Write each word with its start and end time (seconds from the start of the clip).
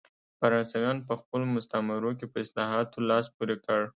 فرانسویانو 0.39 1.05
په 1.07 1.13
خپلو 1.21 1.45
مستعمرو 1.55 2.11
کې 2.19 2.25
په 2.31 2.37
اصلاحاتو 2.45 2.97
لاس 3.09 3.25
پورې 3.37 3.55
کړ. 3.65 3.81